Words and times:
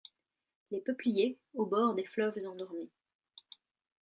Les 0.71 0.81
peupliers, 0.81 1.37
au 1.53 1.67
bord 1.67 1.93
des 1.93 2.05
fleuves 2.05 2.47
endormis 2.47 2.89